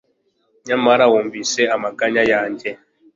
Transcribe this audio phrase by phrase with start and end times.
[0.67, 2.69] nyamara wumvise amaganya yanjye